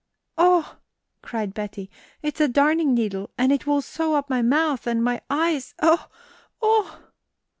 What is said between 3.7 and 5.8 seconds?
sew up my mouth and my eyes